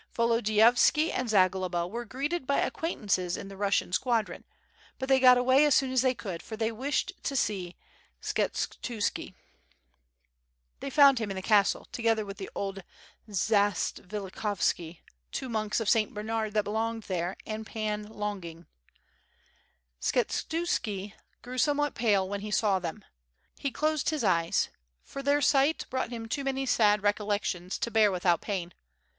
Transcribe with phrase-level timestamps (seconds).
[0.15, 4.45] Volodiyovski and Zagloba were greeted by acquaintances in the Russian squadron,
[4.97, 7.75] but they got away as soon as they could, for they wished to see
[8.19, 8.81] Skshe tusla.
[8.81, 9.35] 686 WITH FIRE AND SWORD.
[10.79, 12.81] They found him in the castle, together with the old
[13.29, 15.01] Zats vilikhovski,
[15.31, 16.11] two monks of St.
[16.15, 18.65] Bernard that belonged there, and Pan liongin.
[20.01, 21.13] Skshetuski
[21.43, 23.05] grew somewhat pale when he saw them.
[23.59, 24.69] He closed his eyes,
[25.03, 28.73] for their sight brought him too many sad recollections to bear without pain.